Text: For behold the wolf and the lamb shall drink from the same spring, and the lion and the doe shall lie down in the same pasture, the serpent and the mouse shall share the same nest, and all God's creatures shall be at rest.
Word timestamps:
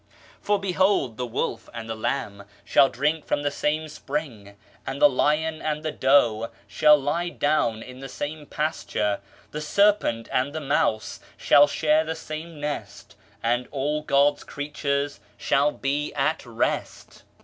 For 0.41 0.57
behold 0.59 1.17
the 1.17 1.27
wolf 1.27 1.69
and 1.75 1.87
the 1.87 1.93
lamb 1.93 2.45
shall 2.65 2.89
drink 2.89 3.23
from 3.23 3.43
the 3.43 3.51
same 3.51 3.87
spring, 3.87 4.57
and 4.83 4.99
the 4.99 5.07
lion 5.07 5.61
and 5.61 5.83
the 5.83 5.91
doe 5.91 6.49
shall 6.65 6.97
lie 6.97 7.29
down 7.29 7.83
in 7.83 7.99
the 7.99 8.09
same 8.09 8.47
pasture, 8.47 9.21
the 9.51 9.61
serpent 9.61 10.27
and 10.31 10.53
the 10.55 10.59
mouse 10.59 11.19
shall 11.37 11.67
share 11.67 12.03
the 12.03 12.15
same 12.15 12.59
nest, 12.59 13.15
and 13.43 13.67
all 13.69 14.01
God's 14.01 14.43
creatures 14.43 15.19
shall 15.37 15.71
be 15.71 16.11
at 16.15 16.43
rest. 16.47 17.21